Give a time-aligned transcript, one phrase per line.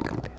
[0.00, 0.37] мальчиком.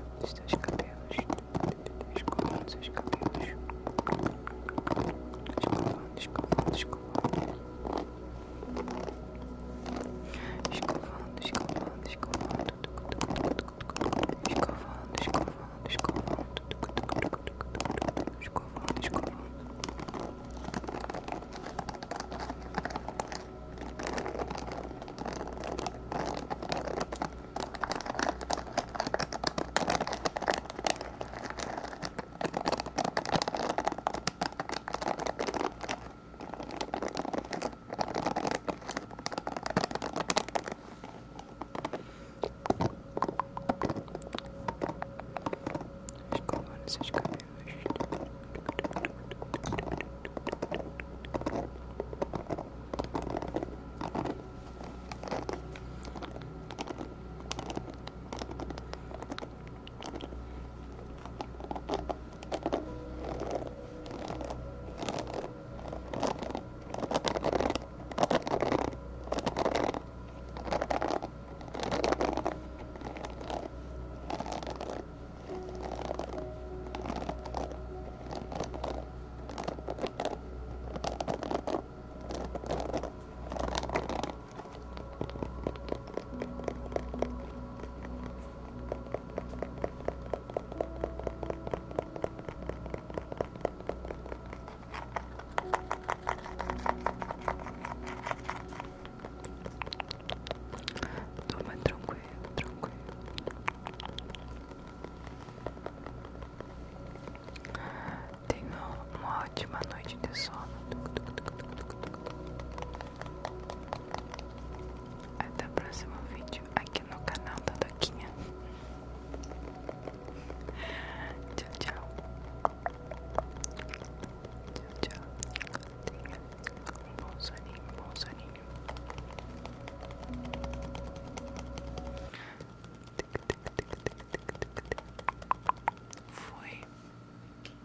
[110.22, 110.69] This song.